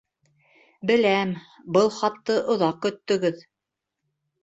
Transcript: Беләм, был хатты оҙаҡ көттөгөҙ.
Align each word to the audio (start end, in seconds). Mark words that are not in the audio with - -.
Беләм, 0.91 1.35
был 1.77 1.93
хатты 1.99 2.41
оҙаҡ 2.57 2.83
көттөгөҙ. 2.89 3.43